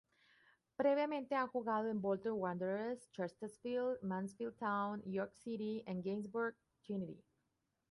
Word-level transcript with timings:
Previamente 0.77 1.35
ha 1.35 1.45
jugado 1.45 1.87
en 1.87 2.01
Bolton 2.01 2.33
Wanderers, 2.39 3.07
Chesterfield, 3.11 4.01
Mansfield 4.01 4.55
Town, 4.57 5.03
York 5.05 5.31
City 5.35 5.83
y 5.85 6.01
Gainsborough 6.01 6.55
Trinity. 6.81 7.23